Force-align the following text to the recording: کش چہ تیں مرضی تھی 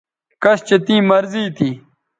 کش 0.43 0.59
چہ 0.67 0.77
تیں 0.85 1.01
مرضی 1.09 1.45
تھی 1.55 1.69